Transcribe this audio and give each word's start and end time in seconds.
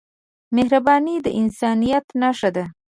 مهرباني 0.55 1.15
د 1.25 1.27
انسانیت 1.41 2.05
نښه 2.21 2.49
ده. 2.55 2.65